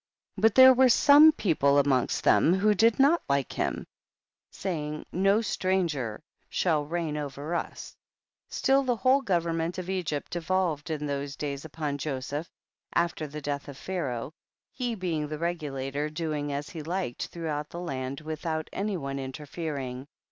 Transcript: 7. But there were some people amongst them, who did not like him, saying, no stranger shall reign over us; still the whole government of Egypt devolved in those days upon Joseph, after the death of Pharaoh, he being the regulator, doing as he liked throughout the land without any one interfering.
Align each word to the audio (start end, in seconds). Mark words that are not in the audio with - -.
7. 0.37 0.41
But 0.41 0.55
there 0.55 0.73
were 0.73 0.89
some 0.89 1.31
people 1.31 1.77
amongst 1.77 2.23
them, 2.23 2.55
who 2.55 2.73
did 2.73 2.97
not 2.97 3.21
like 3.29 3.53
him, 3.53 3.85
saying, 4.49 5.05
no 5.11 5.41
stranger 5.41 6.23
shall 6.49 6.85
reign 6.85 7.17
over 7.17 7.53
us; 7.53 7.95
still 8.49 8.81
the 8.81 8.95
whole 8.95 9.21
government 9.21 9.77
of 9.77 9.91
Egypt 9.91 10.31
devolved 10.31 10.89
in 10.89 11.05
those 11.05 11.35
days 11.35 11.65
upon 11.65 11.99
Joseph, 11.99 12.49
after 12.95 13.27
the 13.27 13.41
death 13.41 13.67
of 13.67 13.77
Pharaoh, 13.77 14.31
he 14.71 14.95
being 14.95 15.27
the 15.27 15.37
regulator, 15.37 16.09
doing 16.09 16.51
as 16.51 16.71
he 16.71 16.81
liked 16.81 17.27
throughout 17.27 17.69
the 17.69 17.79
land 17.79 18.21
without 18.21 18.71
any 18.73 18.97
one 18.97 19.19
interfering. 19.19 20.07